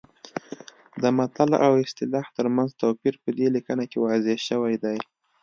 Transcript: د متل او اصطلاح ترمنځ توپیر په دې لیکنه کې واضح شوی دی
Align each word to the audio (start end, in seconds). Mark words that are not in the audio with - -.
د 1.01 1.03
متل 1.17 1.49
او 1.65 1.71
اصطلاح 1.85 2.25
ترمنځ 2.37 2.69
توپیر 2.81 3.15
په 3.23 3.29
دې 3.37 3.47
لیکنه 3.55 3.83
کې 3.91 3.97
واضح 4.05 4.37
شوی 4.47 4.75
دی 4.83 4.97